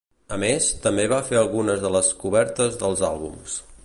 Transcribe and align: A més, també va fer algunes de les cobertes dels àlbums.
A 0.35 0.37
més, 0.43 0.69
també 0.85 1.03
va 1.11 1.19
fer 1.27 1.37
algunes 1.41 1.83
de 1.83 1.91
les 1.97 2.09
cobertes 2.23 2.81
dels 2.85 3.05
àlbums. 3.11 3.59